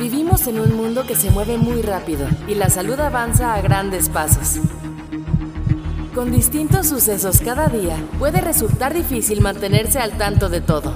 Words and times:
Vivimos 0.00 0.46
en 0.46 0.58
un 0.58 0.74
mundo 0.74 1.06
que 1.06 1.14
se 1.14 1.30
mueve 1.30 1.58
muy 1.58 1.82
rápido 1.82 2.26
y 2.48 2.54
la 2.54 2.70
salud 2.70 2.98
avanza 2.98 3.52
a 3.52 3.60
grandes 3.60 4.08
pasos. 4.08 4.58
Con 6.14 6.32
distintos 6.32 6.88
sucesos 6.88 7.42
cada 7.42 7.68
día, 7.68 7.98
puede 8.18 8.40
resultar 8.40 8.94
difícil 8.94 9.42
mantenerse 9.42 9.98
al 9.98 10.16
tanto 10.16 10.48
de 10.48 10.62
todo. 10.62 10.94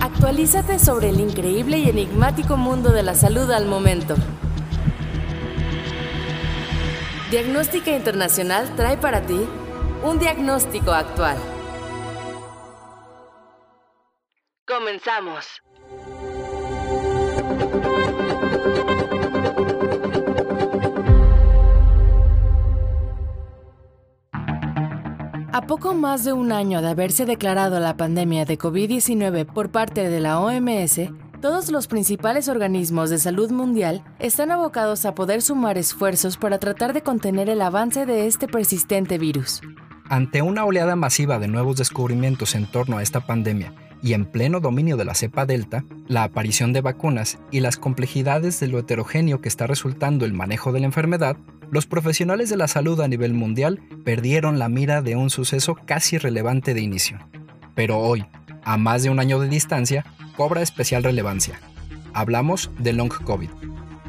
Actualízate 0.00 0.78
sobre 0.78 1.10
el 1.10 1.20
increíble 1.20 1.76
y 1.76 1.90
enigmático 1.90 2.56
mundo 2.56 2.92
de 2.92 3.02
la 3.02 3.14
salud 3.14 3.50
al 3.50 3.66
momento. 3.66 4.14
Diagnóstica 7.30 7.94
Internacional 7.94 8.74
trae 8.74 8.96
para 8.96 9.20
ti 9.20 9.38
un 10.02 10.18
diagnóstico 10.18 10.92
actual. 10.92 11.36
Comenzamos. 14.66 15.44
A 25.52 25.66
poco 25.66 25.94
más 25.94 26.24
de 26.24 26.32
un 26.32 26.52
año 26.52 26.82
de 26.82 26.88
haberse 26.88 27.26
declarado 27.26 27.80
la 27.80 27.96
pandemia 27.96 28.44
de 28.44 28.58
COVID-19 28.58 29.46
por 29.46 29.70
parte 29.70 30.10
de 30.10 30.20
la 30.20 30.38
OMS, 30.40 31.00
todos 31.40 31.70
los 31.70 31.86
principales 31.86 32.48
organismos 32.48 33.08
de 33.08 33.18
salud 33.18 33.50
mundial 33.50 34.02
están 34.18 34.50
abocados 34.50 35.06
a 35.06 35.14
poder 35.14 35.42
sumar 35.42 35.78
esfuerzos 35.78 36.36
para 36.36 36.58
tratar 36.58 36.92
de 36.92 37.02
contener 37.02 37.48
el 37.48 37.62
avance 37.62 38.04
de 38.04 38.26
este 38.26 38.48
persistente 38.48 39.16
virus. 39.16 39.60
Ante 40.08 40.42
una 40.42 40.64
oleada 40.64 40.96
masiva 40.96 41.38
de 41.38 41.48
nuevos 41.48 41.76
descubrimientos 41.76 42.54
en 42.54 42.66
torno 42.66 42.98
a 42.98 43.02
esta 43.02 43.20
pandemia 43.20 43.72
y 44.04 44.12
en 44.12 44.26
pleno 44.26 44.60
dominio 44.60 44.98
de 44.98 45.06
la 45.06 45.14
cepa 45.14 45.46
Delta, 45.46 45.82
la 46.08 46.24
aparición 46.24 46.74
de 46.74 46.82
vacunas 46.82 47.38
y 47.50 47.60
las 47.60 47.78
complejidades 47.78 48.60
de 48.60 48.68
lo 48.68 48.78
heterogéneo 48.78 49.40
que 49.40 49.48
está 49.48 49.66
resultando 49.66 50.26
el 50.26 50.34
manejo 50.34 50.72
de 50.72 50.80
la 50.80 50.86
enfermedad, 50.86 51.38
los 51.70 51.86
profesionales 51.86 52.50
de 52.50 52.58
la 52.58 52.68
salud 52.68 53.00
a 53.00 53.08
nivel 53.08 53.32
mundial 53.32 53.80
perdieron 54.04 54.58
la 54.58 54.68
mira 54.68 55.00
de 55.00 55.16
un 55.16 55.30
suceso 55.30 55.74
casi 55.86 56.18
relevante 56.18 56.74
de 56.74 56.82
inicio. 56.82 57.18
Pero 57.74 57.98
hoy, 57.98 58.26
a 58.62 58.76
más 58.76 59.04
de 59.04 59.08
un 59.08 59.20
año 59.20 59.40
de 59.40 59.48
distancia, 59.48 60.04
cobra 60.36 60.60
especial 60.60 61.02
relevancia. 61.02 61.58
Hablamos 62.12 62.70
de 62.78 62.92
Long 62.92 63.08
COVID. 63.08 63.48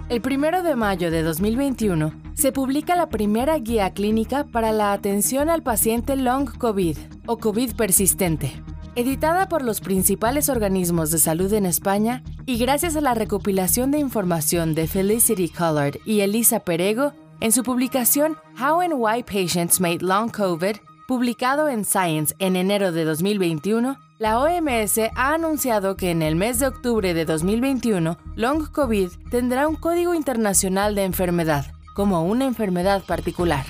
El 0.09 0.19
primero 0.19 0.61
de 0.61 0.75
mayo 0.75 1.09
de 1.09 1.23
2021 1.23 2.11
se 2.33 2.51
publica 2.51 2.97
la 2.97 3.07
primera 3.07 3.57
guía 3.59 3.91
clínica 3.91 4.43
para 4.43 4.73
la 4.73 4.91
atención 4.91 5.49
al 5.49 5.63
paciente 5.63 6.17
Long 6.17 6.49
COVID 6.57 6.97
o 7.27 7.37
COVID 7.37 7.75
persistente 7.77 8.51
editada 8.95 9.47
por 9.49 9.61
los 9.61 9.81
principales 9.81 10.49
organismos 10.49 11.11
de 11.11 11.17
salud 11.17 11.51
en 11.53 11.65
España 11.65 12.23
y 12.45 12.57
gracias 12.57 12.95
a 12.95 13.01
la 13.01 13.13
recopilación 13.13 13.91
de 13.91 13.99
información 13.99 14.73
de 14.73 14.87
Felicity 14.87 15.49
Collard 15.49 15.97
y 16.05 16.21
Elisa 16.21 16.61
Perego 16.61 17.13
en 17.41 17.51
su 17.51 17.63
publicación 17.63 18.37
How 18.59 18.81
and 18.81 18.93
Why 18.95 19.23
Patients 19.23 19.81
Made 19.81 19.99
Long 19.99 20.31
COVID, 20.31 20.77
publicado 21.07 21.67
en 21.67 21.83
Science 21.83 22.33
en 22.39 22.55
enero 22.55 22.91
de 22.91 23.03
2021, 23.03 23.97
la 24.17 24.39
OMS 24.39 24.97
ha 25.15 25.33
anunciado 25.33 25.97
que 25.97 26.11
en 26.11 26.21
el 26.21 26.37
mes 26.37 26.59
de 26.59 26.67
octubre 26.67 27.13
de 27.13 27.25
2021, 27.25 28.17
Long 28.35 28.71
COVID 28.71 29.09
tendrá 29.29 29.67
un 29.67 29.75
código 29.75 30.13
internacional 30.13 30.95
de 30.95 31.03
enfermedad, 31.03 31.65
como 31.93 32.23
una 32.23 32.45
enfermedad 32.45 33.03
particular. 33.03 33.65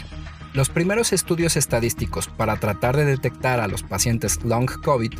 Los 0.56 0.70
primeros 0.70 1.11
estudios 1.11 1.58
estadísticos 1.58 2.30
para 2.30 2.56
tratar 2.56 2.95
de 2.95 3.03
detectar 3.03 3.59
a 3.59 3.67
los 3.67 3.84
pacientes 3.84 4.42
long 4.45 4.66
COVID 4.66 5.12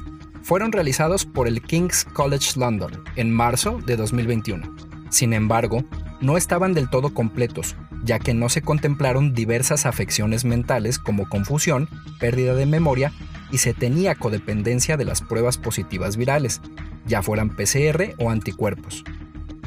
fueron 0.42 0.72
realizados 0.72 1.25
por 1.25 1.50
el 1.50 1.61
King's 1.61 2.05
College 2.05 2.58
London 2.58 3.03
en 3.17 3.31
marzo 3.31 3.80
de 3.86 3.97
2021. 3.97 4.73
Sin 5.09 5.33
embargo, 5.33 5.83
no 6.22 6.38
estaban 6.38 6.73
del 6.73 6.89
todo 6.89 7.14
completos, 7.14 7.75
ya 8.05 8.17
que 8.17 8.33
no 8.33 8.47
se 8.47 8.61
contemplaron 8.61 9.33
diversas 9.33 9.86
afecciones 9.86 10.45
mentales 10.45 10.99
como 10.99 11.27
confusión, 11.27 11.89
pérdida 12.17 12.55
de 12.55 12.65
memoria 12.65 13.11
y 13.52 13.58
se 13.58 13.73
tenía 13.73 14.15
codependencia 14.15 14.95
de 14.95 15.04
las 15.04 15.20
pruebas 15.20 15.58
positivas 15.58 16.15
virales, 16.15 16.61
ya 17.05 17.21
fueran 17.21 17.49
PCR 17.49 18.15
o 18.20 18.30
anticuerpos. 18.30 19.04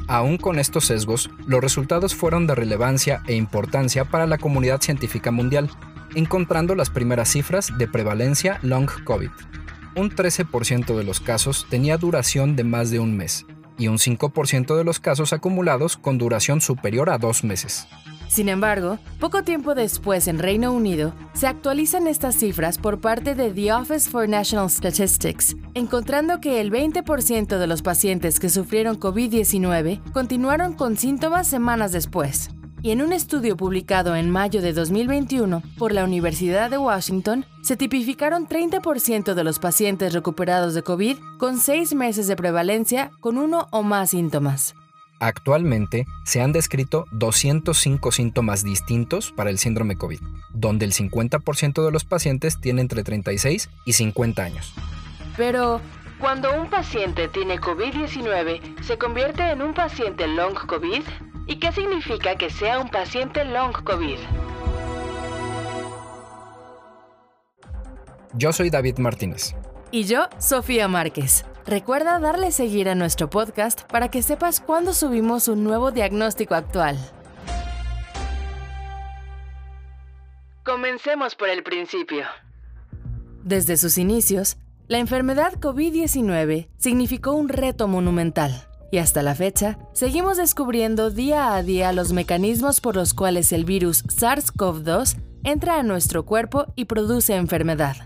Aún 0.08 0.38
con 0.38 0.58
estos 0.58 0.86
sesgos, 0.86 1.30
los 1.46 1.60
resultados 1.60 2.14
fueron 2.14 2.46
de 2.46 2.54
relevancia 2.54 3.22
e 3.26 3.34
importancia 3.34 4.06
para 4.06 4.26
la 4.26 4.38
comunidad 4.38 4.80
científica 4.80 5.30
mundial, 5.30 5.70
encontrando 6.14 6.74
las 6.74 6.88
primeras 6.88 7.28
cifras 7.28 7.76
de 7.76 7.86
prevalencia 7.86 8.58
long 8.62 8.88
COVID. 9.04 9.30
Un 9.94 10.10
13% 10.10 10.96
de 10.96 11.04
los 11.04 11.20
casos 11.20 11.66
tenía 11.68 11.98
duración 11.98 12.56
de 12.56 12.64
más 12.64 12.90
de 12.90 13.00
un 13.00 13.16
mes 13.16 13.44
y 13.78 13.88
un 13.88 13.98
5% 13.98 14.76
de 14.76 14.84
los 14.84 15.00
casos 15.00 15.32
acumulados 15.32 15.96
con 15.96 16.18
duración 16.18 16.60
superior 16.60 17.08
a 17.10 17.18
dos 17.18 17.44
meses. 17.44 17.86
Sin 18.28 18.50
embargo, 18.50 18.98
poco 19.20 19.42
tiempo 19.42 19.74
después 19.74 20.28
en 20.28 20.38
Reino 20.38 20.72
Unido, 20.72 21.14
se 21.32 21.46
actualizan 21.46 22.06
estas 22.06 22.36
cifras 22.36 22.76
por 22.76 23.00
parte 23.00 23.34
de 23.34 23.50
The 23.50 23.72
Office 23.72 24.10
for 24.10 24.28
National 24.28 24.68
Statistics, 24.68 25.56
encontrando 25.72 26.38
que 26.38 26.60
el 26.60 26.70
20% 26.70 27.58
de 27.58 27.66
los 27.66 27.80
pacientes 27.80 28.38
que 28.38 28.50
sufrieron 28.50 29.00
COVID-19 29.00 30.12
continuaron 30.12 30.74
con 30.74 30.98
síntomas 30.98 31.48
semanas 31.48 31.92
después. 31.92 32.50
Y 32.80 32.92
en 32.92 33.02
un 33.02 33.12
estudio 33.12 33.56
publicado 33.56 34.14
en 34.14 34.30
mayo 34.30 34.62
de 34.62 34.72
2021 34.72 35.62
por 35.78 35.92
la 35.92 36.04
Universidad 36.04 36.70
de 36.70 36.78
Washington, 36.78 37.44
se 37.62 37.76
tipificaron 37.76 38.46
30% 38.46 39.34
de 39.34 39.44
los 39.44 39.58
pacientes 39.58 40.12
recuperados 40.12 40.74
de 40.74 40.82
COVID 40.82 41.16
con 41.38 41.58
6 41.58 41.94
meses 41.94 42.28
de 42.28 42.36
prevalencia 42.36 43.10
con 43.20 43.36
uno 43.36 43.66
o 43.72 43.82
más 43.82 44.10
síntomas. 44.10 44.76
Actualmente 45.20 46.06
se 46.24 46.40
han 46.40 46.52
descrito 46.52 47.06
205 47.10 48.12
síntomas 48.12 48.62
distintos 48.62 49.32
para 49.32 49.50
el 49.50 49.58
síndrome 49.58 49.96
COVID, 49.96 50.20
donde 50.54 50.84
el 50.84 50.92
50% 50.92 51.84
de 51.84 51.90
los 51.90 52.04
pacientes 52.04 52.60
tiene 52.60 52.82
entre 52.82 53.02
36 53.02 53.68
y 53.84 53.92
50 53.94 54.44
años. 54.44 54.72
Pero, 55.36 55.80
cuando 56.20 56.52
un 56.60 56.70
paciente 56.70 57.26
tiene 57.26 57.58
COVID-19, 57.58 58.82
¿se 58.82 58.96
convierte 58.96 59.50
en 59.50 59.62
un 59.62 59.74
paciente 59.74 60.28
long 60.28 60.54
COVID? 60.54 61.02
¿Y 61.48 61.56
qué 61.56 61.72
significa 61.72 62.36
que 62.36 62.50
sea 62.50 62.78
un 62.78 62.90
paciente 62.90 63.42
long 63.42 63.72
COVID? 63.72 64.18
Yo 68.34 68.52
soy 68.52 68.68
David 68.68 68.98
Martínez. 68.98 69.54
Y 69.90 70.04
yo, 70.04 70.26
Sofía 70.36 70.88
Márquez. 70.88 71.46
Recuerda 71.64 72.18
darle 72.18 72.52
seguir 72.52 72.90
a 72.90 72.94
nuestro 72.94 73.30
podcast 73.30 73.90
para 73.90 74.10
que 74.10 74.20
sepas 74.20 74.60
cuándo 74.60 74.92
subimos 74.92 75.48
un 75.48 75.64
nuevo 75.64 75.90
diagnóstico 75.90 76.54
actual. 76.54 76.98
Comencemos 80.64 81.34
por 81.34 81.48
el 81.48 81.62
principio. 81.62 82.26
Desde 83.42 83.78
sus 83.78 83.96
inicios, 83.96 84.58
la 84.86 84.98
enfermedad 84.98 85.54
COVID-19 85.54 86.68
significó 86.76 87.32
un 87.32 87.48
reto 87.48 87.88
monumental. 87.88 88.67
Y 88.90 88.98
hasta 88.98 89.22
la 89.22 89.34
fecha, 89.34 89.78
seguimos 89.92 90.38
descubriendo 90.38 91.10
día 91.10 91.54
a 91.54 91.62
día 91.62 91.92
los 91.92 92.12
mecanismos 92.12 92.80
por 92.80 92.96
los 92.96 93.12
cuales 93.12 93.52
el 93.52 93.64
virus 93.64 94.04
SARS-CoV-2 94.06 95.16
entra 95.44 95.78
a 95.78 95.82
nuestro 95.82 96.24
cuerpo 96.24 96.72
y 96.74 96.86
produce 96.86 97.36
enfermedad. 97.36 97.96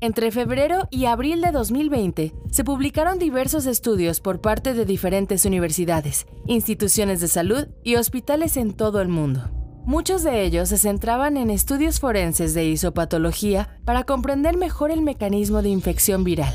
Entre 0.00 0.30
febrero 0.30 0.86
y 0.90 1.06
abril 1.06 1.40
de 1.40 1.50
2020 1.50 2.32
se 2.52 2.64
publicaron 2.64 3.18
diversos 3.18 3.66
estudios 3.66 4.20
por 4.20 4.40
parte 4.40 4.72
de 4.74 4.84
diferentes 4.84 5.44
universidades, 5.44 6.26
instituciones 6.46 7.20
de 7.20 7.26
salud 7.26 7.66
y 7.82 7.96
hospitales 7.96 8.56
en 8.56 8.74
todo 8.74 9.00
el 9.00 9.08
mundo. 9.08 9.50
Muchos 9.84 10.22
de 10.22 10.42
ellos 10.42 10.68
se 10.68 10.76
centraban 10.76 11.36
en 11.36 11.50
estudios 11.50 11.98
forenses 11.98 12.52
de 12.54 12.66
isopatología 12.66 13.80
para 13.84 14.04
comprender 14.04 14.56
mejor 14.56 14.90
el 14.90 15.00
mecanismo 15.00 15.62
de 15.62 15.70
infección 15.70 16.22
viral. 16.22 16.54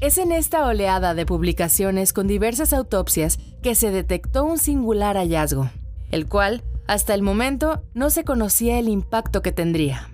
Es 0.00 0.18
en 0.18 0.32
esta 0.32 0.66
oleada 0.66 1.14
de 1.14 1.26
publicaciones 1.26 2.12
con 2.12 2.28
diversas 2.28 2.72
autopsias 2.72 3.38
que 3.62 3.74
se 3.74 3.90
detectó 3.90 4.44
un 4.44 4.58
singular 4.58 5.16
hallazgo, 5.16 5.70
el 6.10 6.28
cual, 6.28 6.62
hasta 6.86 7.14
el 7.14 7.22
momento, 7.22 7.82
no 7.94 8.10
se 8.10 8.24
conocía 8.24 8.78
el 8.78 8.88
impacto 8.88 9.42
que 9.42 9.52
tendría 9.52 10.08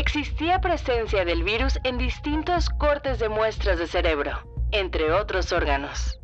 existía 0.00 0.60
presencia 0.60 1.24
del 1.24 1.42
virus 1.42 1.78
en 1.84 1.98
distintos 1.98 2.70
cortes 2.70 3.18
de 3.18 3.28
muestras 3.28 3.78
de 3.78 3.86
cerebro, 3.86 4.32
entre 4.70 5.12
otros 5.12 5.52
órganos. 5.52 6.19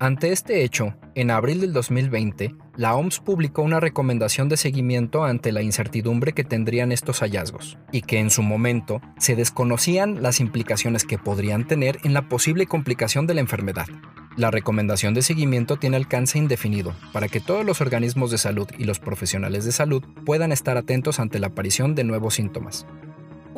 Ante 0.00 0.30
este 0.30 0.62
hecho, 0.62 0.94
en 1.16 1.32
abril 1.32 1.60
del 1.60 1.72
2020, 1.72 2.54
la 2.76 2.94
OMS 2.94 3.18
publicó 3.18 3.62
una 3.62 3.80
recomendación 3.80 4.48
de 4.48 4.56
seguimiento 4.56 5.24
ante 5.24 5.50
la 5.50 5.60
incertidumbre 5.60 6.34
que 6.34 6.44
tendrían 6.44 6.92
estos 6.92 7.18
hallazgos, 7.18 7.78
y 7.90 8.02
que 8.02 8.20
en 8.20 8.30
su 8.30 8.42
momento 8.42 9.00
se 9.18 9.34
desconocían 9.34 10.22
las 10.22 10.38
implicaciones 10.38 11.04
que 11.04 11.18
podrían 11.18 11.66
tener 11.66 11.98
en 12.04 12.14
la 12.14 12.28
posible 12.28 12.66
complicación 12.66 13.26
de 13.26 13.34
la 13.34 13.40
enfermedad. 13.40 13.86
La 14.36 14.52
recomendación 14.52 15.14
de 15.14 15.22
seguimiento 15.22 15.78
tiene 15.78 15.96
alcance 15.96 16.38
indefinido 16.38 16.94
para 17.12 17.26
que 17.26 17.40
todos 17.40 17.66
los 17.66 17.80
organismos 17.80 18.30
de 18.30 18.38
salud 18.38 18.68
y 18.78 18.84
los 18.84 19.00
profesionales 19.00 19.64
de 19.64 19.72
salud 19.72 20.04
puedan 20.24 20.52
estar 20.52 20.76
atentos 20.76 21.18
ante 21.18 21.40
la 21.40 21.48
aparición 21.48 21.96
de 21.96 22.04
nuevos 22.04 22.34
síntomas. 22.34 22.86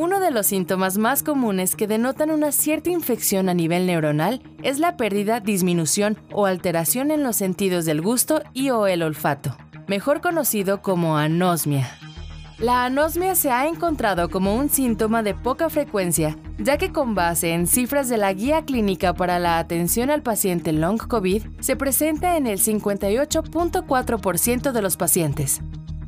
Uno 0.00 0.18
de 0.18 0.30
los 0.30 0.46
síntomas 0.46 0.96
más 0.96 1.22
comunes 1.22 1.76
que 1.76 1.86
denotan 1.86 2.30
una 2.30 2.52
cierta 2.52 2.88
infección 2.88 3.50
a 3.50 3.54
nivel 3.54 3.86
neuronal 3.86 4.40
es 4.62 4.78
la 4.78 4.96
pérdida, 4.96 5.40
disminución 5.40 6.16
o 6.32 6.46
alteración 6.46 7.10
en 7.10 7.22
los 7.22 7.36
sentidos 7.36 7.84
del 7.84 8.00
gusto 8.00 8.40
y 8.54 8.70
o 8.70 8.86
el 8.86 9.02
olfato, 9.02 9.58
mejor 9.88 10.22
conocido 10.22 10.80
como 10.80 11.18
anosmia. 11.18 11.98
La 12.58 12.86
anosmia 12.86 13.34
se 13.34 13.50
ha 13.50 13.68
encontrado 13.68 14.30
como 14.30 14.56
un 14.56 14.70
síntoma 14.70 15.22
de 15.22 15.34
poca 15.34 15.68
frecuencia, 15.68 16.38
ya 16.56 16.78
que 16.78 16.92
con 16.92 17.14
base 17.14 17.52
en 17.52 17.66
cifras 17.66 18.08
de 18.08 18.16
la 18.16 18.32
Guía 18.32 18.64
Clínica 18.64 19.12
para 19.12 19.38
la 19.38 19.58
Atención 19.58 20.08
al 20.08 20.22
Paciente 20.22 20.72
Long 20.72 20.96
COVID, 20.96 21.44
se 21.60 21.76
presenta 21.76 22.38
en 22.38 22.46
el 22.46 22.58
58.4% 22.58 24.72
de 24.72 24.80
los 24.80 24.96
pacientes, 24.96 25.60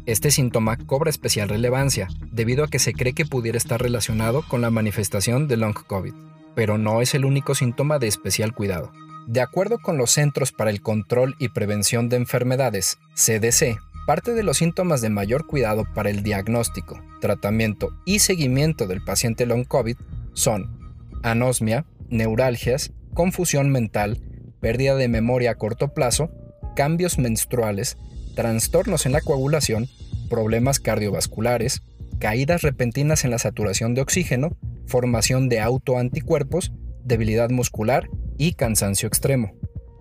este 0.06 0.30
síntoma 0.30 0.76
cobra 0.76 1.10
especial 1.10 1.48
relevancia 1.48 2.08
debido 2.30 2.64
a 2.64 2.68
que 2.68 2.78
se 2.78 2.92
cree 2.92 3.12
que 3.12 3.26
pudiera 3.26 3.58
estar 3.58 3.80
relacionado 3.80 4.42
con 4.48 4.60
la 4.60 4.70
manifestación 4.70 5.48
de 5.48 5.56
long 5.56 5.74
COVID, 5.74 6.14
pero 6.54 6.78
no 6.78 7.00
es 7.00 7.14
el 7.14 7.24
único 7.24 7.54
síntoma 7.54 7.98
de 7.98 8.08
especial 8.08 8.54
cuidado. 8.54 8.92
De 9.26 9.40
acuerdo 9.40 9.78
con 9.78 9.96
los 9.96 10.10
Centros 10.10 10.50
para 10.52 10.70
el 10.70 10.82
Control 10.82 11.36
y 11.38 11.50
Prevención 11.50 12.08
de 12.08 12.16
Enfermedades, 12.16 12.98
CDC, 13.14 13.78
parte 14.06 14.34
de 14.34 14.42
los 14.42 14.56
síntomas 14.56 15.00
de 15.00 15.10
mayor 15.10 15.46
cuidado 15.46 15.84
para 15.94 16.10
el 16.10 16.22
diagnóstico, 16.22 17.00
tratamiento 17.20 17.90
y 18.04 18.18
seguimiento 18.18 18.86
del 18.86 19.04
paciente 19.04 19.46
long 19.46 19.64
COVID 19.64 19.96
son 20.32 20.96
anosmia, 21.22 21.86
neuralgias, 22.08 22.92
confusión 23.14 23.70
mental, 23.70 24.20
pérdida 24.60 24.96
de 24.96 25.08
memoria 25.08 25.52
a 25.52 25.54
corto 25.54 25.94
plazo, 25.94 26.30
cambios 26.74 27.18
menstruales, 27.18 27.96
trastornos 28.34 29.06
en 29.06 29.12
la 29.12 29.20
coagulación, 29.20 29.88
problemas 30.28 30.80
cardiovasculares, 30.80 31.82
caídas 32.18 32.62
repentinas 32.62 33.24
en 33.24 33.30
la 33.30 33.38
saturación 33.38 33.94
de 33.94 34.02
oxígeno, 34.02 34.56
formación 34.86 35.48
de 35.48 35.60
autoanticuerpos, 35.60 36.72
debilidad 37.04 37.50
muscular 37.50 38.08
y 38.38 38.52
cansancio 38.54 39.08
extremo. 39.08 39.52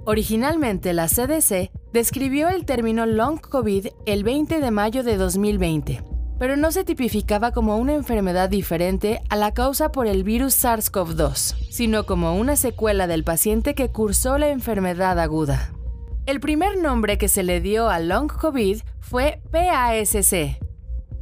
Originalmente 0.06 0.94
la 0.94 1.07
CDC 1.07 1.72
describió 1.94 2.50
el 2.50 2.66
término 2.66 3.06
long 3.06 3.39
COVID 3.39 3.88
el 4.06 4.24
20 4.24 4.60
de 4.60 4.72
mayo 4.72 5.04
de 5.04 5.18
2020, 5.18 6.04
pero 6.39 6.57
no 6.57 6.72
se 6.72 6.84
tipificaba 6.84 7.51
como 7.51 7.77
una 7.77 7.94
enfermedad 7.94 8.50
diferente 8.50 9.22
a 9.30 9.36
la 9.36 9.54
causa 9.54 9.92
por 9.92 10.07
el 10.07 10.24
virus 10.24 10.63
SARS-CoV-2, 10.63 11.69
sino 11.69 12.06
como 12.07 12.36
una 12.36 12.56
secuela 12.56 13.06
del 13.06 13.24
paciente 13.24 13.75
que 13.75 13.89
cursó 13.89 14.39
la 14.39 14.50
enfermedad 14.50 15.19
aguda. 15.19 15.72
El 16.31 16.39
primer 16.39 16.78
nombre 16.78 17.18
que 17.18 17.28
se 17.28 17.44
le 17.44 17.60
dio 17.60 17.89
a 17.89 18.00
Long 18.00 18.31
COVID 18.31 18.80
fue 19.01 19.42
PASC, 19.51 20.62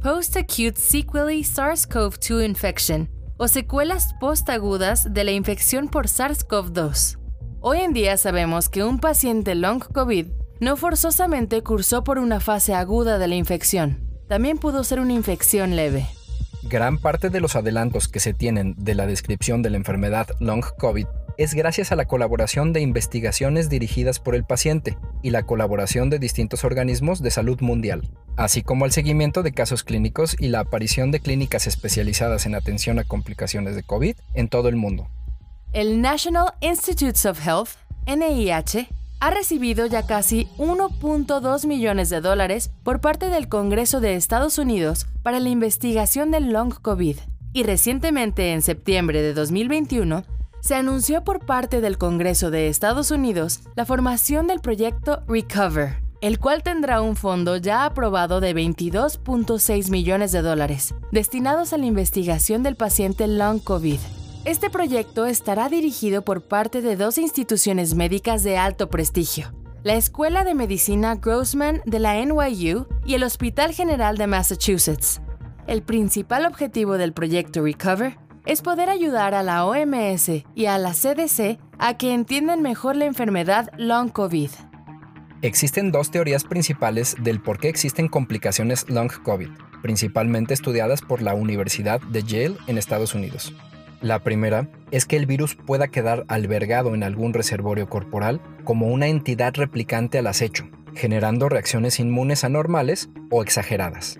Post-Acute 0.00 0.76
Sequelae 0.76 1.40
SARS-CoV-2 1.40 2.44
Infection, 2.44 3.10
o 3.36 3.48
secuelas 3.48 4.14
postagudas 4.20 5.12
de 5.12 5.24
la 5.24 5.32
infección 5.32 5.88
por 5.88 6.06
SARS-CoV-2. 6.06 7.18
Hoy 7.58 7.80
en 7.80 7.92
día 7.92 8.16
sabemos 8.18 8.68
que 8.68 8.84
un 8.84 9.00
paciente 9.00 9.56
Long 9.56 9.82
COVID 9.82 10.28
no 10.60 10.76
forzosamente 10.76 11.60
cursó 11.64 12.04
por 12.04 12.20
una 12.20 12.38
fase 12.38 12.72
aguda 12.72 13.18
de 13.18 13.26
la 13.26 13.34
infección, 13.34 14.08
también 14.28 14.58
pudo 14.58 14.84
ser 14.84 15.00
una 15.00 15.14
infección 15.14 15.74
leve. 15.74 16.06
Gran 16.62 16.98
parte 16.98 17.30
de 17.30 17.40
los 17.40 17.56
adelantos 17.56 18.06
que 18.06 18.20
se 18.20 18.32
tienen 18.32 18.76
de 18.78 18.94
la 18.94 19.06
descripción 19.06 19.60
de 19.62 19.70
la 19.70 19.76
enfermedad 19.76 20.28
Long 20.38 20.64
COVID 20.78 21.06
es 21.40 21.54
gracias 21.54 21.90
a 21.90 21.96
la 21.96 22.04
colaboración 22.04 22.74
de 22.74 22.82
investigaciones 22.82 23.70
dirigidas 23.70 24.20
por 24.20 24.34
el 24.34 24.44
paciente 24.44 24.98
y 25.22 25.30
la 25.30 25.44
colaboración 25.44 26.10
de 26.10 26.18
distintos 26.18 26.64
organismos 26.64 27.22
de 27.22 27.30
salud 27.30 27.58
mundial, 27.62 28.10
así 28.36 28.62
como 28.62 28.84
el 28.84 28.92
seguimiento 28.92 29.42
de 29.42 29.52
casos 29.52 29.82
clínicos 29.82 30.36
y 30.38 30.48
la 30.48 30.60
aparición 30.60 31.10
de 31.10 31.20
clínicas 31.20 31.66
especializadas 31.66 32.44
en 32.44 32.54
atención 32.54 32.98
a 32.98 33.04
complicaciones 33.04 33.74
de 33.74 33.82
COVID 33.82 34.16
en 34.34 34.48
todo 34.48 34.68
el 34.68 34.76
mundo. 34.76 35.08
El 35.72 36.02
National 36.02 36.52
Institutes 36.60 37.24
of 37.24 37.40
Health, 37.46 37.70
NIH, 38.06 38.88
ha 39.20 39.30
recibido 39.30 39.86
ya 39.86 40.06
casi 40.06 40.46
1.2 40.58 41.66
millones 41.66 42.10
de 42.10 42.20
dólares 42.20 42.70
por 42.82 43.00
parte 43.00 43.30
del 43.30 43.48
Congreso 43.48 44.02
de 44.02 44.14
Estados 44.14 44.58
Unidos 44.58 45.06
para 45.22 45.40
la 45.40 45.48
investigación 45.48 46.32
del 46.32 46.52
long 46.52 46.74
COVID. 46.74 47.16
Y 47.54 47.62
recientemente, 47.62 48.52
en 48.52 48.60
septiembre 48.60 49.22
de 49.22 49.32
2021, 49.32 50.22
se 50.60 50.74
anunció 50.74 51.24
por 51.24 51.44
parte 51.44 51.80
del 51.80 51.98
Congreso 51.98 52.50
de 52.50 52.68
Estados 52.68 53.10
Unidos 53.10 53.60
la 53.76 53.86
formación 53.86 54.46
del 54.46 54.60
proyecto 54.60 55.22
Recover, 55.26 56.02
el 56.20 56.38
cual 56.38 56.62
tendrá 56.62 57.00
un 57.00 57.16
fondo 57.16 57.56
ya 57.56 57.84
aprobado 57.84 58.40
de 58.40 58.54
22.6 58.54 59.90
millones 59.90 60.32
de 60.32 60.42
dólares, 60.42 60.94
destinados 61.12 61.72
a 61.72 61.78
la 61.78 61.86
investigación 61.86 62.62
del 62.62 62.76
paciente 62.76 63.26
long 63.26 63.58
COVID. 63.60 63.98
Este 64.44 64.70
proyecto 64.70 65.26
estará 65.26 65.68
dirigido 65.68 66.22
por 66.22 66.42
parte 66.42 66.80
de 66.80 66.96
dos 66.96 67.18
instituciones 67.18 67.94
médicas 67.94 68.42
de 68.42 68.56
alto 68.56 68.88
prestigio, 68.88 69.52
la 69.82 69.94
Escuela 69.94 70.44
de 70.44 70.54
Medicina 70.54 71.14
Grossman 71.14 71.82
de 71.84 71.98
la 71.98 72.24
NYU 72.24 72.86
y 73.04 73.14
el 73.14 73.22
Hospital 73.22 73.72
General 73.72 74.16
de 74.16 74.26
Massachusetts. 74.26 75.20
El 75.66 75.82
principal 75.82 76.46
objetivo 76.46 76.98
del 76.98 77.12
proyecto 77.12 77.62
Recover 77.62 78.18
es 78.46 78.62
poder 78.62 78.88
ayudar 78.88 79.34
a 79.34 79.42
la 79.42 79.64
OMS 79.64 80.30
y 80.54 80.66
a 80.66 80.78
la 80.78 80.92
CDC 80.92 81.58
a 81.78 81.96
que 81.96 82.12
entiendan 82.12 82.62
mejor 82.62 82.96
la 82.96 83.06
enfermedad 83.06 83.70
long 83.76 84.10
COVID. 84.10 84.50
Existen 85.42 85.90
dos 85.90 86.10
teorías 86.10 86.44
principales 86.44 87.16
del 87.20 87.40
por 87.40 87.58
qué 87.58 87.68
existen 87.68 88.08
complicaciones 88.08 88.88
long 88.90 89.10
COVID, 89.22 89.48
principalmente 89.82 90.52
estudiadas 90.52 91.00
por 91.00 91.22
la 91.22 91.34
Universidad 91.34 92.00
de 92.00 92.22
Yale 92.22 92.56
en 92.66 92.76
Estados 92.76 93.14
Unidos. 93.14 93.54
La 94.02 94.18
primera 94.20 94.68
es 94.90 95.06
que 95.06 95.16
el 95.16 95.26
virus 95.26 95.54
pueda 95.54 95.88
quedar 95.88 96.24
albergado 96.28 96.94
en 96.94 97.02
algún 97.02 97.34
reservorio 97.34 97.88
corporal 97.88 98.40
como 98.64 98.88
una 98.88 99.08
entidad 99.08 99.54
replicante 99.54 100.18
al 100.18 100.26
acecho, 100.26 100.68
generando 100.94 101.48
reacciones 101.48 102.00
inmunes 102.00 102.44
anormales 102.44 103.10
o 103.30 103.42
exageradas. 103.42 104.18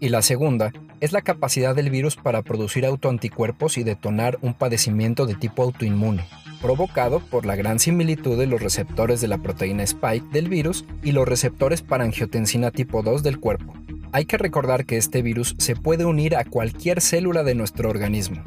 Y 0.00 0.08
la 0.08 0.22
segunda 0.22 0.72
es 1.00 1.12
la 1.12 1.22
capacidad 1.22 1.74
del 1.74 1.90
virus 1.90 2.16
para 2.16 2.42
producir 2.42 2.84
autoanticuerpos 2.84 3.78
y 3.78 3.84
detonar 3.84 4.38
un 4.42 4.54
padecimiento 4.54 5.26
de 5.26 5.34
tipo 5.34 5.62
autoinmune, 5.62 6.24
provocado 6.60 7.20
por 7.20 7.46
la 7.46 7.56
gran 7.56 7.78
similitud 7.78 8.38
de 8.38 8.46
los 8.46 8.60
receptores 8.60 9.20
de 9.20 9.28
la 9.28 9.38
proteína 9.38 9.82
spike 9.82 10.26
del 10.30 10.48
virus 10.48 10.84
y 11.02 11.12
los 11.12 11.26
receptores 11.26 11.82
para 11.82 12.04
angiotensina 12.04 12.70
tipo 12.70 13.02
2 13.02 13.22
del 13.22 13.40
cuerpo. 13.40 13.74
Hay 14.12 14.26
que 14.26 14.38
recordar 14.38 14.84
que 14.84 14.96
este 14.96 15.22
virus 15.22 15.54
se 15.58 15.76
puede 15.76 16.04
unir 16.04 16.36
a 16.36 16.44
cualquier 16.44 17.00
célula 17.00 17.44
de 17.44 17.54
nuestro 17.54 17.88
organismo. 17.88 18.42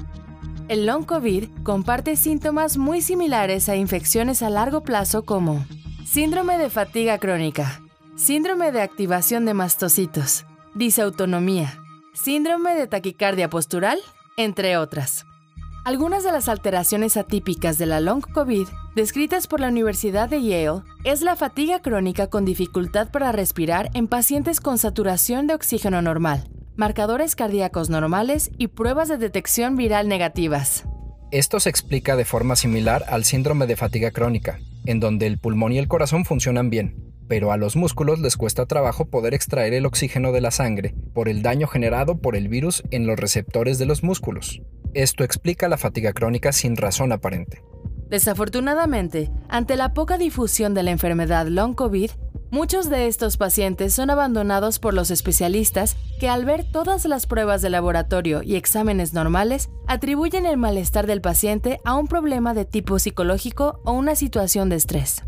El 0.67 0.85
long 0.85 1.05
COVID 1.05 1.49
comparte 1.63 2.15
síntomas 2.15 2.77
muy 2.77 3.01
similares 3.01 3.67
a 3.69 3.75
infecciones 3.75 4.41
a 4.41 4.49
largo 4.49 4.83
plazo 4.83 5.23
como 5.23 5.65
síndrome 6.05 6.57
de 6.57 6.69
fatiga 6.69 7.17
crónica, 7.17 7.81
síndrome 8.15 8.71
de 8.71 8.81
activación 8.81 9.45
de 9.45 9.53
mastocitos, 9.53 10.45
disautonomía, 10.75 11.82
síndrome 12.13 12.75
de 12.75 12.87
taquicardia 12.87 13.49
postural, 13.49 13.99
entre 14.37 14.77
otras. 14.77 15.25
Algunas 15.85 16.23
de 16.23 16.31
las 16.31 16.47
alteraciones 16.47 17.17
atípicas 17.17 17.77
de 17.77 17.85
la 17.85 17.99
long 17.99 18.21
COVID 18.21 18.67
descritas 18.95 19.47
por 19.47 19.59
la 19.59 19.67
Universidad 19.67 20.29
de 20.29 20.41
Yale 20.41 20.81
es 21.03 21.21
la 21.21 21.35
fatiga 21.35 21.81
crónica 21.81 22.27
con 22.27 22.45
dificultad 22.45 23.11
para 23.11 23.33
respirar 23.33 23.89
en 23.93 24.07
pacientes 24.07 24.61
con 24.61 24.77
saturación 24.77 25.45
de 25.45 25.55
oxígeno 25.55 26.01
normal, 26.01 26.49
marcadores 26.77 27.35
cardíacos 27.35 27.89
normales 27.89 28.49
y 28.57 28.67
pruebas 28.67 29.09
de 29.09 29.17
detección 29.17 29.75
viral 29.75 30.07
negativas. 30.07 30.85
Esto 31.31 31.59
se 31.59 31.69
explica 31.69 32.15
de 32.15 32.25
forma 32.25 32.55
similar 32.55 33.03
al 33.09 33.25
síndrome 33.25 33.67
de 33.67 33.75
fatiga 33.75 34.11
crónica, 34.11 34.59
en 34.85 34.99
donde 35.01 35.27
el 35.27 35.39
pulmón 35.39 35.73
y 35.73 35.79
el 35.79 35.87
corazón 35.87 36.23
funcionan 36.23 36.69
bien, 36.69 37.12
pero 37.27 37.51
a 37.51 37.57
los 37.57 37.75
músculos 37.75 38.19
les 38.19 38.37
cuesta 38.37 38.65
trabajo 38.65 39.05
poder 39.05 39.33
extraer 39.33 39.73
el 39.73 39.85
oxígeno 39.85 40.31
de 40.31 40.41
la 40.41 40.51
sangre 40.51 40.95
por 41.13 41.29
el 41.29 41.41
daño 41.41 41.67
generado 41.67 42.17
por 42.19 42.35
el 42.35 42.47
virus 42.47 42.83
en 42.91 43.07
los 43.07 43.19
receptores 43.19 43.77
de 43.77 43.85
los 43.85 44.03
músculos. 44.03 44.61
Esto 44.93 45.23
explica 45.23 45.67
la 45.67 45.77
fatiga 45.77 46.13
crónica 46.13 46.51
sin 46.51 46.77
razón 46.77 47.11
aparente. 47.11 47.63
Desafortunadamente, 48.09 49.31
ante 49.49 49.75
la 49.75 49.93
poca 49.93 50.17
difusión 50.17 50.75
de 50.75 50.83
la 50.83 50.91
enfermedad 50.91 51.47
long 51.47 51.73
COVID, 51.73 52.11
muchos 52.51 52.91
de 52.91 53.07
estos 53.07 53.37
pacientes 53.37 53.95
son 53.95 54.11
abandonados 54.11 54.77
por 54.77 54.93
los 54.93 55.09
especialistas 55.09 55.97
que 56.19 56.29
al 56.29 56.45
ver 56.45 56.63
todas 56.71 57.05
las 57.05 57.25
pruebas 57.25 57.63
de 57.63 57.71
laboratorio 57.71 58.43
y 58.43 58.55
exámenes 58.55 59.13
normales, 59.13 59.71
atribuyen 59.87 60.45
el 60.45 60.57
malestar 60.57 61.07
del 61.07 61.21
paciente 61.21 61.79
a 61.85 61.95
un 61.95 62.07
problema 62.07 62.53
de 62.53 62.65
tipo 62.65 62.99
psicológico 62.99 63.81
o 63.83 63.93
una 63.93 64.13
situación 64.13 64.69
de 64.69 64.75
estrés. 64.75 65.23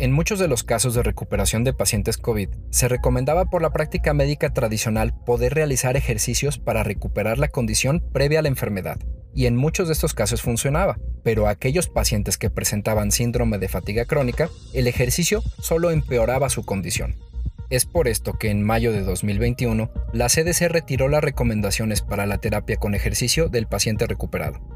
En 0.00 0.10
muchos 0.10 0.40
de 0.40 0.48
los 0.48 0.64
casos 0.64 0.94
de 0.94 1.04
recuperación 1.04 1.62
de 1.62 1.72
pacientes 1.72 2.18
COVID, 2.18 2.48
se 2.70 2.88
recomendaba 2.88 3.44
por 3.44 3.62
la 3.62 3.70
práctica 3.70 4.12
médica 4.12 4.52
tradicional 4.52 5.14
poder 5.24 5.54
realizar 5.54 5.96
ejercicios 5.96 6.58
para 6.58 6.82
recuperar 6.82 7.38
la 7.38 7.46
condición 7.46 8.02
previa 8.12 8.40
a 8.40 8.42
la 8.42 8.48
enfermedad, 8.48 8.98
y 9.32 9.46
en 9.46 9.54
muchos 9.54 9.86
de 9.86 9.92
estos 9.92 10.12
casos 10.12 10.42
funcionaba, 10.42 10.98
pero 11.22 11.46
aquellos 11.46 11.88
pacientes 11.88 12.38
que 12.38 12.50
presentaban 12.50 13.12
síndrome 13.12 13.58
de 13.58 13.68
fatiga 13.68 14.04
crónica, 14.04 14.50
el 14.72 14.88
ejercicio 14.88 15.42
solo 15.60 15.92
empeoraba 15.92 16.50
su 16.50 16.64
condición. 16.64 17.14
Es 17.70 17.86
por 17.86 18.08
esto 18.08 18.32
que 18.32 18.50
en 18.50 18.64
mayo 18.64 18.92
de 18.92 19.02
2021 19.02 19.90
la 20.12 20.26
CDC 20.26 20.68
retiró 20.68 21.08
las 21.08 21.22
recomendaciones 21.22 22.02
para 22.02 22.26
la 22.26 22.38
terapia 22.38 22.76
con 22.76 22.96
ejercicio 22.96 23.48
del 23.48 23.68
paciente 23.68 24.06
recuperado. 24.08 24.73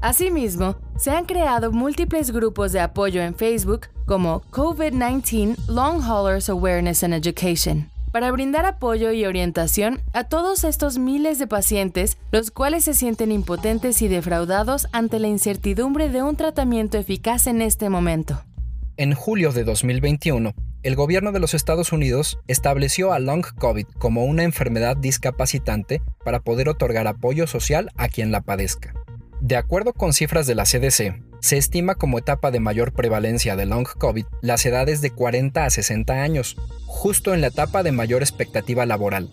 Asimismo, 0.00 0.76
se 0.98 1.10
han 1.10 1.24
creado 1.24 1.72
múltiples 1.72 2.30
grupos 2.30 2.72
de 2.72 2.80
apoyo 2.80 3.22
en 3.22 3.34
Facebook 3.34 3.88
como 4.06 4.42
COVID-19 4.50 5.56
Long 5.68 6.02
Haulers 6.02 6.48
Awareness 6.48 7.02
and 7.02 7.14
Education, 7.14 7.90
para 8.12 8.30
brindar 8.30 8.66
apoyo 8.66 9.10
y 9.12 9.24
orientación 9.24 10.00
a 10.12 10.24
todos 10.24 10.64
estos 10.64 10.98
miles 10.98 11.38
de 11.38 11.46
pacientes, 11.46 12.18
los 12.30 12.50
cuales 12.50 12.84
se 12.84 12.94
sienten 12.94 13.32
impotentes 13.32 14.00
y 14.02 14.08
defraudados 14.08 14.86
ante 14.92 15.18
la 15.18 15.28
incertidumbre 15.28 16.08
de 16.08 16.22
un 16.22 16.36
tratamiento 16.36 16.98
eficaz 16.98 17.46
en 17.46 17.62
este 17.62 17.88
momento. 17.88 18.42
En 18.98 19.14
julio 19.14 19.52
de 19.52 19.64
2021, 19.64 20.54
el 20.82 20.94
gobierno 20.94 21.32
de 21.32 21.40
los 21.40 21.52
Estados 21.52 21.92
Unidos 21.92 22.38
estableció 22.46 23.12
a 23.12 23.18
Long 23.18 23.44
COVID 23.58 23.86
como 23.98 24.24
una 24.24 24.44
enfermedad 24.44 24.96
discapacitante 24.96 26.00
para 26.24 26.40
poder 26.40 26.68
otorgar 26.68 27.06
apoyo 27.06 27.46
social 27.46 27.90
a 27.96 28.08
quien 28.08 28.30
la 28.30 28.42
padezca. 28.42 28.94
De 29.46 29.54
acuerdo 29.54 29.92
con 29.92 30.12
cifras 30.12 30.48
de 30.48 30.56
la 30.56 30.64
CDC, 30.64 31.22
se 31.38 31.56
estima 31.56 31.94
como 31.94 32.18
etapa 32.18 32.50
de 32.50 32.58
mayor 32.58 32.92
prevalencia 32.92 33.54
de 33.54 33.64
Long 33.64 33.86
COVID 33.86 34.26
las 34.42 34.66
edades 34.66 35.02
de 35.02 35.12
40 35.12 35.64
a 35.64 35.70
60 35.70 36.14
años, 36.14 36.56
justo 36.86 37.32
en 37.32 37.42
la 37.42 37.46
etapa 37.46 37.84
de 37.84 37.92
mayor 37.92 38.22
expectativa 38.22 38.84
laboral. 38.86 39.30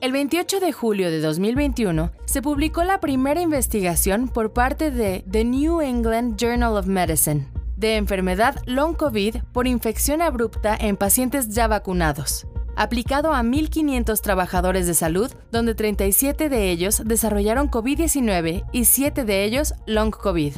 El 0.00 0.12
28 0.12 0.60
de 0.60 0.72
julio 0.72 1.10
de 1.10 1.20
2021 1.20 2.10
se 2.24 2.40
publicó 2.40 2.84
la 2.84 3.00
primera 3.00 3.42
investigación 3.42 4.28
por 4.28 4.54
parte 4.54 4.90
de 4.90 5.26
The 5.30 5.44
New 5.44 5.82
England 5.82 6.38
Journal 6.38 6.78
of 6.78 6.86
Medicine, 6.86 7.46
de 7.76 7.96
enfermedad 7.96 8.62
long 8.64 8.96
COVID 8.96 9.42
por 9.52 9.66
infección 9.66 10.22
abrupta 10.22 10.74
en 10.74 10.96
pacientes 10.96 11.50
ya 11.50 11.68
vacunados, 11.68 12.46
aplicado 12.76 13.32
a 13.32 13.42
1.500 13.42 14.20
trabajadores 14.20 14.86
de 14.86 14.94
salud, 14.94 15.32
donde 15.50 15.74
37 15.74 16.48
de 16.48 16.70
ellos 16.70 17.02
desarrollaron 17.04 17.70
COVID-19 17.70 18.64
y 18.72 18.84
7 18.84 19.24
de 19.24 19.44
ellos 19.44 19.74
long 19.86 20.10
COVID. 20.10 20.54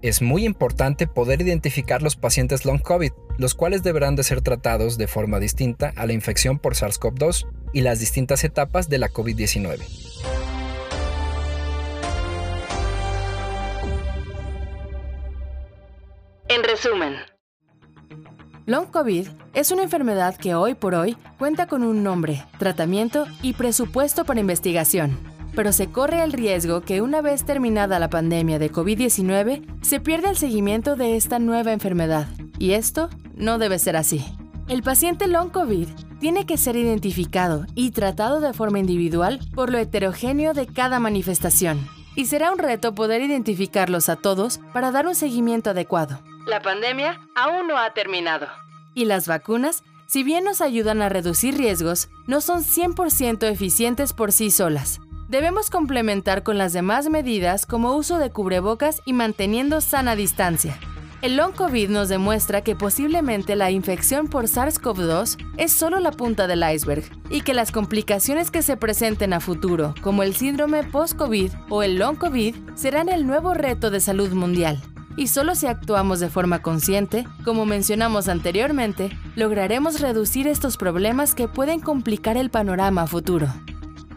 Es 0.00 0.22
muy 0.22 0.44
importante 0.44 1.08
poder 1.08 1.40
identificar 1.40 2.02
los 2.02 2.14
pacientes 2.14 2.64
long 2.64 2.80
COVID, 2.80 3.10
los 3.36 3.54
cuales 3.54 3.82
deberán 3.82 4.14
de 4.14 4.22
ser 4.22 4.42
tratados 4.42 4.96
de 4.96 5.08
forma 5.08 5.40
distinta 5.40 5.92
a 5.96 6.06
la 6.06 6.12
infección 6.12 6.58
por 6.58 6.74
SARS-CoV-2 6.74 7.46
y 7.72 7.80
las 7.80 7.98
distintas 7.98 8.44
etapas 8.44 8.88
de 8.88 8.98
la 8.98 9.08
COVID-19. 9.08 9.84
En 16.50 16.62
resumen, 16.62 17.14
Long 18.68 18.88
COVID 18.90 19.26
es 19.54 19.70
una 19.70 19.82
enfermedad 19.82 20.36
que 20.36 20.54
hoy 20.54 20.74
por 20.74 20.94
hoy 20.94 21.16
cuenta 21.38 21.66
con 21.66 21.82
un 21.82 22.02
nombre, 22.02 22.44
tratamiento 22.58 23.24
y 23.40 23.54
presupuesto 23.54 24.26
para 24.26 24.40
investigación, 24.40 25.18
pero 25.56 25.72
se 25.72 25.86
corre 25.86 26.22
el 26.22 26.34
riesgo 26.34 26.82
que 26.82 27.00
una 27.00 27.22
vez 27.22 27.44
terminada 27.44 27.98
la 27.98 28.10
pandemia 28.10 28.58
de 28.58 28.70
COVID-19 28.70 29.64
se 29.80 30.00
pierda 30.00 30.28
el 30.28 30.36
seguimiento 30.36 30.96
de 30.96 31.16
esta 31.16 31.38
nueva 31.38 31.72
enfermedad, 31.72 32.26
y 32.58 32.72
esto 32.72 33.08
no 33.34 33.56
debe 33.56 33.78
ser 33.78 33.96
así. 33.96 34.22
El 34.68 34.82
paciente 34.82 35.28
long 35.28 35.48
COVID 35.48 35.88
tiene 36.20 36.44
que 36.44 36.58
ser 36.58 36.76
identificado 36.76 37.64
y 37.74 37.92
tratado 37.92 38.38
de 38.42 38.52
forma 38.52 38.80
individual 38.80 39.40
por 39.54 39.70
lo 39.70 39.78
heterogéneo 39.78 40.52
de 40.52 40.66
cada 40.66 40.98
manifestación, 40.98 41.88
y 42.16 42.26
será 42.26 42.52
un 42.52 42.58
reto 42.58 42.94
poder 42.94 43.22
identificarlos 43.22 44.10
a 44.10 44.16
todos 44.16 44.60
para 44.74 44.90
dar 44.90 45.06
un 45.06 45.14
seguimiento 45.14 45.70
adecuado. 45.70 46.20
La 46.48 46.62
pandemia 46.62 47.20
aún 47.34 47.68
no 47.68 47.76
ha 47.76 47.92
terminado. 47.92 48.48
Y 48.94 49.04
las 49.04 49.28
vacunas, 49.28 49.82
si 50.06 50.22
bien 50.22 50.44
nos 50.44 50.62
ayudan 50.62 51.02
a 51.02 51.10
reducir 51.10 51.58
riesgos, 51.58 52.08
no 52.26 52.40
son 52.40 52.64
100% 52.64 53.46
eficientes 53.46 54.14
por 54.14 54.32
sí 54.32 54.50
solas. 54.50 54.98
Debemos 55.28 55.68
complementar 55.68 56.44
con 56.44 56.56
las 56.56 56.72
demás 56.72 57.10
medidas 57.10 57.66
como 57.66 57.94
uso 57.96 58.16
de 58.16 58.30
cubrebocas 58.30 59.02
y 59.04 59.12
manteniendo 59.12 59.82
sana 59.82 60.16
distancia. 60.16 60.80
El 61.20 61.36
long 61.36 61.52
COVID 61.52 61.90
nos 61.90 62.08
demuestra 62.08 62.62
que 62.62 62.74
posiblemente 62.74 63.54
la 63.54 63.70
infección 63.70 64.28
por 64.28 64.46
SARS-CoV-2 64.46 65.36
es 65.58 65.72
solo 65.72 66.00
la 66.00 66.12
punta 66.12 66.46
del 66.46 66.64
iceberg 66.66 67.04
y 67.28 67.42
que 67.42 67.52
las 67.52 67.72
complicaciones 67.72 68.50
que 68.50 68.62
se 68.62 68.78
presenten 68.78 69.34
a 69.34 69.40
futuro, 69.40 69.94
como 70.00 70.22
el 70.22 70.34
síndrome 70.34 70.82
post-COVID 70.82 71.52
o 71.68 71.82
el 71.82 71.98
long 71.98 72.16
COVID, 72.16 72.56
serán 72.74 73.10
el 73.10 73.26
nuevo 73.26 73.52
reto 73.52 73.90
de 73.90 74.00
salud 74.00 74.30
mundial 74.30 74.82
y 75.18 75.26
solo 75.26 75.56
si 75.56 75.66
actuamos 75.66 76.20
de 76.20 76.30
forma 76.30 76.62
consciente, 76.62 77.26
como 77.44 77.66
mencionamos 77.66 78.28
anteriormente, 78.28 79.10
lograremos 79.34 80.00
reducir 80.00 80.46
estos 80.46 80.76
problemas 80.76 81.34
que 81.34 81.48
pueden 81.48 81.80
complicar 81.80 82.36
el 82.36 82.50
panorama 82.50 83.04
futuro. 83.08 83.48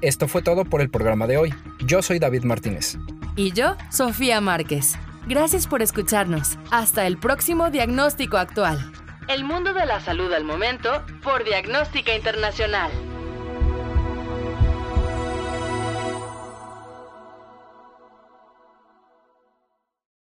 Esto 0.01 0.27
fue 0.27 0.43
todo 0.43 0.63
por 0.63 0.79
el 0.79 0.91
programa 0.91 1.25
de 1.25 1.37
hoy. 1.37 1.53
Yo 1.83 2.03
soy 2.03 2.19
David 2.19 2.43
Martínez. 2.43 2.99
Y 3.35 3.51
yo, 3.51 3.75
Sofía 3.89 4.41
Márquez. 4.41 4.95
Gracias 5.27 5.65
por 5.65 5.81
escucharnos. 5.81 6.59
Hasta 6.69 7.07
el 7.07 7.17
próximo 7.17 7.71
diagnóstico 7.71 8.37
actual. 8.37 8.91
El 9.27 9.43
mundo 9.43 9.73
de 9.73 9.87
la 9.87 10.01
salud 10.01 10.31
al 10.31 10.43
momento 10.43 11.03
por 11.23 11.43
Diagnóstica 11.43 12.15
Internacional. 12.15 12.91